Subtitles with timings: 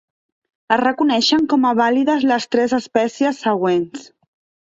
[0.75, 4.09] Es reconeixen com a vàlides les tres espècies següents.